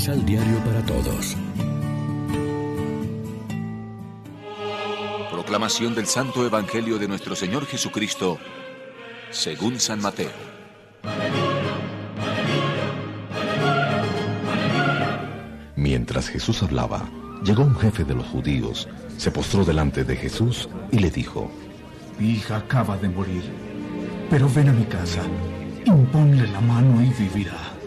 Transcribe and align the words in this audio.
Misal 0.00 0.24
Diario 0.24 0.56
para 0.64 0.80
Todos. 0.86 1.36
Proclamación 5.30 5.94
del 5.94 6.06
Santo 6.06 6.46
Evangelio 6.46 6.98
de 6.98 7.06
nuestro 7.06 7.36
Señor 7.36 7.66
Jesucristo, 7.66 8.38
según 9.30 9.78
San 9.78 10.00
Mateo. 10.00 10.30
Mientras 15.76 16.30
Jesús 16.30 16.62
hablaba, 16.62 17.06
llegó 17.44 17.64
un 17.64 17.76
jefe 17.76 18.04
de 18.04 18.14
los 18.14 18.26
judíos, 18.26 18.88
se 19.18 19.30
postró 19.30 19.66
delante 19.66 20.04
de 20.04 20.16
Jesús 20.16 20.70
y 20.90 21.00
le 21.00 21.10
dijo, 21.10 21.52
Mi 22.18 22.30
hija 22.30 22.56
acaba 22.56 22.96
de 22.96 23.10
morir, 23.10 23.42
pero 24.30 24.48
ven 24.48 24.70
a 24.70 24.72
mi 24.72 24.84
casa, 24.84 25.20
imponle 25.84 26.46
la 26.46 26.62
mano 26.62 27.02
y 27.02 27.10
vivirá. 27.10 27.79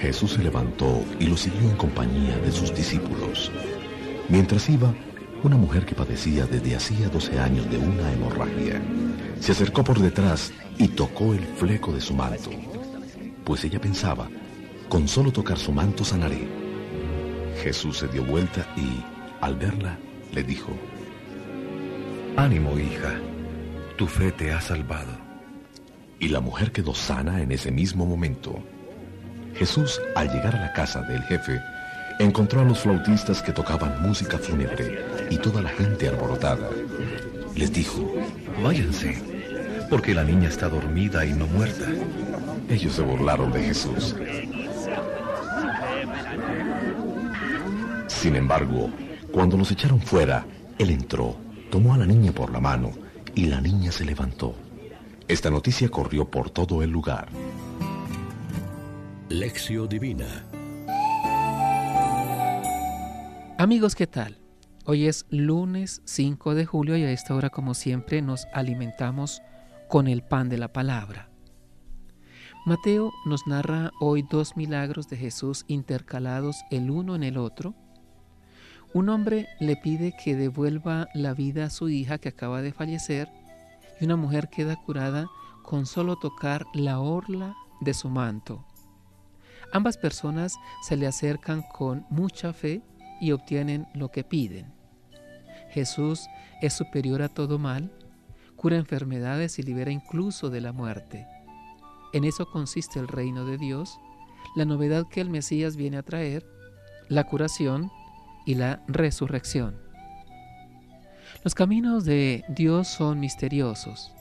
Jesús 0.00 0.32
se 0.32 0.42
levantó 0.42 1.04
y 1.18 1.26
lo 1.26 1.36
siguió 1.36 1.68
en 1.70 1.76
compañía 1.76 2.38
de 2.38 2.52
sus 2.52 2.74
discípulos. 2.74 3.50
Mientras 4.28 4.68
iba, 4.68 4.94
una 5.42 5.56
mujer 5.56 5.84
que 5.86 5.94
padecía 5.94 6.46
desde 6.46 6.76
hacía 6.76 7.08
12 7.08 7.38
años 7.38 7.70
de 7.70 7.78
una 7.78 8.12
hemorragia 8.12 8.80
se 9.40 9.52
acercó 9.52 9.84
por 9.84 9.98
detrás 9.98 10.52
y 10.78 10.88
tocó 10.88 11.32
el 11.32 11.44
fleco 11.44 11.92
de 11.92 12.00
su 12.00 12.14
manto, 12.14 12.50
pues 13.44 13.64
ella 13.64 13.80
pensaba, 13.80 14.28
con 14.88 15.06
solo 15.06 15.32
tocar 15.32 15.58
su 15.58 15.72
manto 15.72 16.04
sanaré. 16.04 16.46
Jesús 17.62 17.98
se 17.98 18.08
dio 18.08 18.24
vuelta 18.24 18.66
y, 18.76 19.02
al 19.40 19.56
verla, 19.56 19.98
le 20.32 20.42
dijo, 20.42 20.70
Ánimo, 22.36 22.78
hija, 22.78 23.20
tu 23.96 24.06
fe 24.06 24.30
te 24.32 24.52
ha 24.52 24.60
salvado. 24.60 25.12
Y 26.20 26.28
la 26.28 26.40
mujer 26.40 26.72
quedó 26.72 26.94
sana 26.94 27.42
en 27.42 27.52
ese 27.52 27.70
mismo 27.70 28.06
momento. 28.06 28.62
Jesús, 29.54 30.00
al 30.14 30.30
llegar 30.30 30.56
a 30.56 30.60
la 30.60 30.72
casa 30.72 31.02
del 31.02 31.22
jefe, 31.22 31.60
encontró 32.18 32.60
a 32.60 32.64
los 32.64 32.80
flautistas 32.80 33.42
que 33.42 33.52
tocaban 33.52 34.02
música 34.02 34.38
fúnebre 34.38 35.04
y 35.30 35.38
toda 35.38 35.62
la 35.62 35.70
gente 35.70 36.08
alborotada. 36.08 36.68
Les 37.54 37.72
dijo, 37.72 38.14
Váyanse, 38.62 39.22
porque 39.88 40.14
la 40.14 40.24
niña 40.24 40.48
está 40.48 40.68
dormida 40.68 41.24
y 41.24 41.32
no 41.32 41.46
muerta. 41.46 41.86
Ellos 42.68 42.94
se 42.94 43.02
burlaron 43.02 43.52
de 43.52 43.62
Jesús. 43.62 44.14
Sin 48.06 48.36
embargo, 48.36 48.90
cuando 49.30 49.56
los 49.56 49.70
echaron 49.70 50.00
fuera, 50.00 50.44
él 50.78 50.90
entró, 50.90 51.36
tomó 51.70 51.94
a 51.94 51.98
la 51.98 52.06
niña 52.06 52.32
por 52.32 52.52
la 52.52 52.60
mano 52.60 52.92
y 53.34 53.46
la 53.46 53.60
niña 53.60 53.92
se 53.92 54.04
levantó. 54.04 54.54
Esta 55.28 55.50
noticia 55.50 55.88
corrió 55.88 56.24
por 56.24 56.50
todo 56.50 56.82
el 56.82 56.90
lugar. 56.90 57.28
Lección 59.30 59.90
Divina 59.90 60.46
Amigos, 63.58 63.94
¿qué 63.94 64.06
tal? 64.06 64.38
Hoy 64.86 65.06
es 65.06 65.26
lunes 65.28 66.00
5 66.06 66.54
de 66.54 66.64
julio 66.64 66.96
y 66.96 67.02
a 67.02 67.10
esta 67.10 67.34
hora, 67.34 67.50
como 67.50 67.74
siempre, 67.74 68.22
nos 68.22 68.46
alimentamos 68.54 69.42
con 69.86 70.08
el 70.08 70.22
pan 70.22 70.48
de 70.48 70.56
la 70.56 70.72
palabra. 70.72 71.28
Mateo 72.64 73.12
nos 73.26 73.46
narra 73.46 73.90
hoy 74.00 74.22
dos 74.22 74.56
milagros 74.56 75.08
de 75.08 75.18
Jesús 75.18 75.66
intercalados 75.68 76.56
el 76.70 76.90
uno 76.90 77.14
en 77.14 77.22
el 77.22 77.36
otro. 77.36 77.74
Un 78.94 79.10
hombre 79.10 79.46
le 79.60 79.76
pide 79.76 80.14
que 80.24 80.36
devuelva 80.36 81.08
la 81.12 81.34
vida 81.34 81.66
a 81.66 81.70
su 81.70 81.90
hija 81.90 82.16
que 82.16 82.30
acaba 82.30 82.62
de 82.62 82.72
fallecer 82.72 83.28
y 84.00 84.06
una 84.06 84.16
mujer 84.16 84.48
queda 84.48 84.76
curada 84.76 85.26
con 85.62 85.84
solo 85.84 86.16
tocar 86.16 86.64
la 86.72 87.00
orla 87.00 87.54
de 87.82 87.92
su 87.92 88.08
manto. 88.08 88.64
Ambas 89.72 89.98
personas 89.98 90.56
se 90.82 90.96
le 90.96 91.06
acercan 91.06 91.62
con 91.62 92.06
mucha 92.08 92.52
fe 92.52 92.82
y 93.20 93.32
obtienen 93.32 93.86
lo 93.94 94.10
que 94.10 94.24
piden. 94.24 94.72
Jesús 95.70 96.28
es 96.62 96.72
superior 96.72 97.22
a 97.22 97.28
todo 97.28 97.58
mal, 97.58 97.90
cura 98.56 98.76
enfermedades 98.76 99.58
y 99.58 99.62
libera 99.62 99.90
incluso 99.90 100.50
de 100.50 100.60
la 100.60 100.72
muerte. 100.72 101.26
En 102.12 102.24
eso 102.24 102.50
consiste 102.50 102.98
el 102.98 103.08
reino 103.08 103.44
de 103.44 103.58
Dios, 103.58 103.98
la 104.56 104.64
novedad 104.64 105.06
que 105.08 105.20
el 105.20 105.28
Mesías 105.28 105.76
viene 105.76 105.98
a 105.98 106.02
traer, 106.02 106.46
la 107.08 107.24
curación 107.24 107.90
y 108.46 108.54
la 108.54 108.82
resurrección. 108.88 109.76
Los 111.44 111.54
caminos 111.54 112.04
de 112.04 112.44
Dios 112.48 112.88
son 112.88 113.20
misteriosos. 113.20 114.12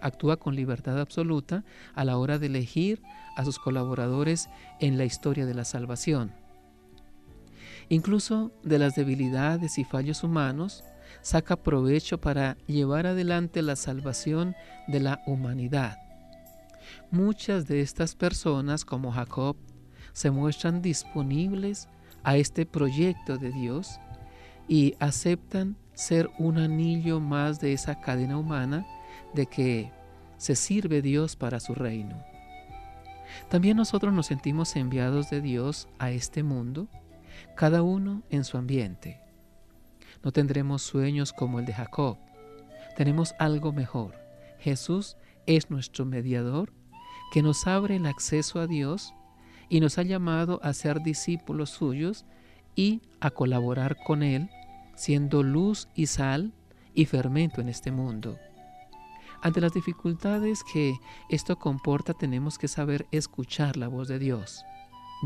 Actúa 0.00 0.36
con 0.36 0.54
libertad 0.54 1.00
absoluta 1.00 1.64
a 1.94 2.04
la 2.04 2.16
hora 2.16 2.38
de 2.38 2.46
elegir 2.46 3.02
a 3.36 3.44
sus 3.44 3.58
colaboradores 3.58 4.48
en 4.80 4.98
la 4.98 5.04
historia 5.04 5.46
de 5.46 5.54
la 5.54 5.64
salvación. 5.64 6.32
Incluso 7.88 8.52
de 8.62 8.78
las 8.78 8.94
debilidades 8.94 9.78
y 9.78 9.84
fallos 9.84 10.24
humanos, 10.24 10.84
saca 11.20 11.56
provecho 11.56 12.20
para 12.20 12.56
llevar 12.66 13.06
adelante 13.06 13.62
la 13.62 13.76
salvación 13.76 14.54
de 14.88 15.00
la 15.00 15.22
humanidad. 15.26 15.98
Muchas 17.10 17.66
de 17.66 17.80
estas 17.80 18.14
personas, 18.14 18.84
como 18.84 19.12
Jacob, 19.12 19.56
se 20.12 20.30
muestran 20.30 20.82
disponibles 20.82 21.88
a 22.22 22.36
este 22.36 22.66
proyecto 22.66 23.38
de 23.38 23.50
Dios 23.52 24.00
y 24.68 24.94
aceptan 24.98 25.76
ser 25.94 26.30
un 26.38 26.58
anillo 26.58 27.20
más 27.20 27.60
de 27.60 27.72
esa 27.72 28.00
cadena 28.00 28.38
humana 28.38 28.86
de 29.34 29.46
que 29.46 29.92
se 30.36 30.56
sirve 30.56 31.02
Dios 31.02 31.36
para 31.36 31.60
su 31.60 31.74
reino. 31.74 32.31
También 33.48 33.76
nosotros 33.76 34.12
nos 34.12 34.26
sentimos 34.26 34.76
enviados 34.76 35.30
de 35.30 35.40
Dios 35.40 35.88
a 35.98 36.10
este 36.10 36.42
mundo, 36.42 36.88
cada 37.56 37.82
uno 37.82 38.22
en 38.30 38.44
su 38.44 38.58
ambiente. 38.58 39.20
No 40.22 40.32
tendremos 40.32 40.82
sueños 40.82 41.32
como 41.32 41.58
el 41.58 41.66
de 41.66 41.74
Jacob. 41.74 42.18
Tenemos 42.96 43.34
algo 43.38 43.72
mejor. 43.72 44.14
Jesús 44.58 45.16
es 45.46 45.70
nuestro 45.70 46.04
mediador 46.04 46.72
que 47.32 47.42
nos 47.42 47.66
abre 47.66 47.96
el 47.96 48.06
acceso 48.06 48.60
a 48.60 48.66
Dios 48.66 49.14
y 49.68 49.80
nos 49.80 49.98
ha 49.98 50.02
llamado 50.02 50.60
a 50.62 50.72
ser 50.74 51.02
discípulos 51.02 51.70
suyos 51.70 52.26
y 52.76 53.00
a 53.20 53.30
colaborar 53.30 53.96
con 54.04 54.22
Él, 54.22 54.50
siendo 54.94 55.42
luz 55.42 55.88
y 55.94 56.06
sal 56.06 56.52
y 56.94 57.06
fermento 57.06 57.60
en 57.60 57.68
este 57.68 57.90
mundo. 57.90 58.38
Ante 59.42 59.60
las 59.60 59.72
dificultades 59.72 60.62
que 60.62 60.94
esto 61.28 61.58
comporta 61.58 62.14
tenemos 62.14 62.58
que 62.58 62.68
saber 62.68 63.06
escuchar 63.10 63.76
la 63.76 63.88
voz 63.88 64.06
de 64.06 64.20
Dios. 64.20 64.64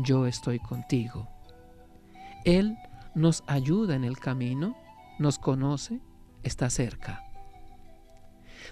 Yo 0.03 0.25
estoy 0.25 0.57
contigo. 0.57 1.29
Él 2.43 2.75
nos 3.13 3.43
ayuda 3.45 3.95
en 3.95 4.03
el 4.03 4.17
camino, 4.17 4.75
nos 5.19 5.37
conoce, 5.37 6.01
está 6.41 6.71
cerca. 6.71 7.23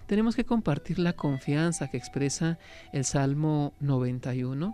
Tenemos 0.08 0.36
que 0.36 0.46
compartir 0.46 0.98
la 0.98 1.14
confianza 1.14 1.90
que 1.90 1.98
expresa 1.98 2.58
el 2.92 3.06
Salmo 3.06 3.74
91, 3.80 4.74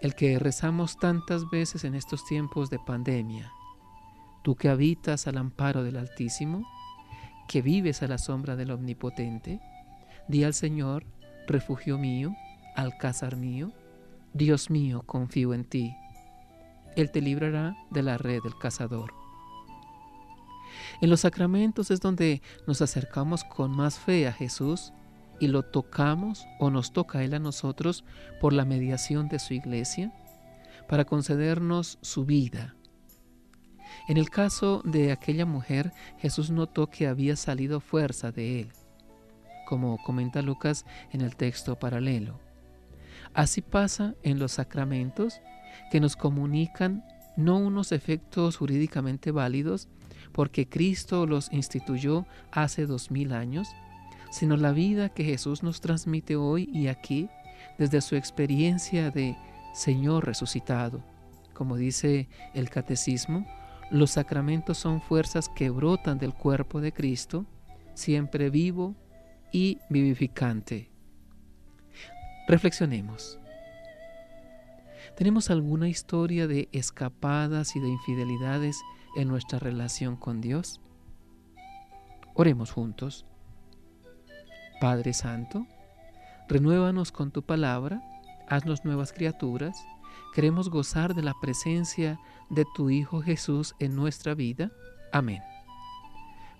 el 0.00 0.14
que 0.14 0.38
rezamos 0.38 0.98
tantas 0.98 1.48
veces 1.50 1.84
en 1.84 1.94
estos 1.94 2.24
tiempos 2.24 2.70
de 2.70 2.78
pandemia. 2.78 3.52
Tú 4.42 4.56
que 4.56 4.70
habitas 4.70 5.26
al 5.26 5.36
amparo 5.36 5.82
del 5.82 5.98
Altísimo, 5.98 6.66
que 7.48 7.62
vives 7.62 8.02
a 8.02 8.06
la 8.06 8.18
sombra 8.18 8.54
del 8.54 8.70
Omnipotente, 8.70 9.60
di 10.28 10.44
al 10.44 10.54
Señor, 10.54 11.04
refugio 11.46 11.98
mío, 11.98 12.36
alcázar 12.76 13.36
mío, 13.36 13.72
Dios 14.34 14.70
mío, 14.70 15.02
confío 15.06 15.54
en 15.54 15.64
ti. 15.64 15.96
Él 16.94 17.10
te 17.10 17.20
librará 17.20 17.76
de 17.90 18.02
la 18.02 18.18
red 18.18 18.42
del 18.42 18.56
cazador. 18.58 19.14
En 21.00 21.10
los 21.10 21.20
sacramentos 21.20 21.90
es 21.90 22.00
donde 22.00 22.42
nos 22.66 22.82
acercamos 22.82 23.44
con 23.44 23.70
más 23.70 23.98
fe 23.98 24.28
a 24.28 24.32
Jesús 24.32 24.92
y 25.40 25.48
lo 25.48 25.62
tocamos 25.62 26.46
o 26.60 26.70
nos 26.70 26.92
toca 26.92 27.24
Él 27.24 27.34
a 27.34 27.38
nosotros 27.38 28.04
por 28.40 28.52
la 28.52 28.64
mediación 28.64 29.28
de 29.28 29.38
su 29.38 29.54
iglesia 29.54 30.12
para 30.88 31.04
concedernos 31.04 31.98
su 32.02 32.24
vida. 32.24 32.74
En 34.06 34.16
el 34.16 34.30
caso 34.30 34.82
de 34.84 35.12
aquella 35.12 35.44
mujer, 35.46 35.92
Jesús 36.18 36.50
notó 36.50 36.88
que 36.88 37.06
había 37.06 37.36
salido 37.36 37.80
fuerza 37.80 38.32
de 38.32 38.60
Él, 38.60 38.72
como 39.66 39.98
comenta 39.98 40.42
Lucas 40.42 40.84
en 41.12 41.20
el 41.20 41.36
texto 41.36 41.78
paralelo. 41.78 42.38
Así 43.34 43.60
pasa 43.60 44.14
en 44.22 44.38
los 44.38 44.52
sacramentos 44.52 45.40
que 45.90 46.00
nos 46.00 46.16
comunican 46.16 47.04
no 47.36 47.58
unos 47.58 47.92
efectos 47.92 48.56
jurídicamente 48.56 49.30
válidos, 49.30 49.88
porque 50.32 50.68
Cristo 50.68 51.26
los 51.26 51.52
instituyó 51.52 52.26
hace 52.50 52.86
dos 52.86 53.10
mil 53.10 53.32
años, 53.32 53.68
sino 54.30 54.56
la 54.56 54.72
vida 54.72 55.08
que 55.08 55.24
Jesús 55.24 55.62
nos 55.62 55.80
transmite 55.80 56.36
hoy 56.36 56.68
y 56.72 56.88
aquí 56.88 57.28
desde 57.78 58.00
su 58.00 58.16
experiencia 58.16 59.10
de 59.10 59.36
Señor 59.72 60.26
resucitado. 60.26 61.02
Como 61.54 61.76
dice 61.76 62.28
el 62.54 62.70
catecismo, 62.70 63.46
los 63.90 64.10
sacramentos 64.12 64.78
son 64.78 65.00
fuerzas 65.00 65.48
que 65.48 65.70
brotan 65.70 66.18
del 66.18 66.34
cuerpo 66.34 66.80
de 66.80 66.92
Cristo, 66.92 67.46
siempre 67.94 68.50
vivo 68.50 68.94
y 69.52 69.78
vivificante. 69.88 70.90
Reflexionemos. 72.46 73.38
¿Tenemos 75.16 75.50
alguna 75.50 75.88
historia 75.88 76.46
de 76.46 76.68
escapadas 76.72 77.76
y 77.76 77.80
de 77.80 77.88
infidelidades 77.88 78.80
en 79.16 79.28
nuestra 79.28 79.58
relación 79.58 80.16
con 80.16 80.40
Dios? 80.40 80.80
Oremos 82.34 82.70
juntos. 82.70 83.26
Padre 84.80 85.12
Santo, 85.12 85.66
renuévanos 86.48 87.10
con 87.10 87.32
tu 87.32 87.42
palabra, 87.42 88.00
haznos 88.48 88.84
nuevas 88.84 89.12
criaturas, 89.12 89.84
queremos 90.34 90.70
gozar 90.70 91.14
de 91.14 91.22
la 91.22 91.34
presencia 91.40 92.18
de 92.50 92.64
tu 92.74 92.90
Hijo 92.90 93.22
Jesús 93.22 93.74
en 93.78 93.96
nuestra 93.96 94.34
vida. 94.34 94.70
Amén. 95.12 95.42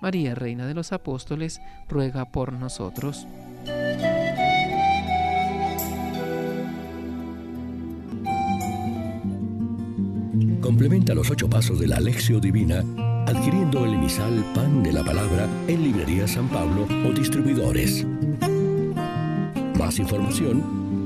María, 0.00 0.34
Reina 0.34 0.66
de 0.66 0.74
los 0.74 0.92
Apóstoles, 0.92 1.60
ruega 1.88 2.26
por 2.26 2.52
nosotros. 2.52 3.26
Complementa 10.60 11.14
los 11.14 11.30
ocho 11.30 11.48
pasos 11.48 11.80
de 11.80 11.88
la 11.88 11.96
Alexio 11.96 12.40
Divina 12.40 12.84
adquiriendo 13.28 13.84
el 13.84 13.94
emisal 13.94 14.42
Pan 14.54 14.82
de 14.82 14.92
la 14.92 15.04
Palabra 15.04 15.46
en 15.66 15.82
Librería 15.82 16.26
San 16.26 16.48
Pablo 16.48 16.86
o 17.06 17.12
distribuidores. 17.12 18.06
Más 19.78 19.98
información 19.98 20.77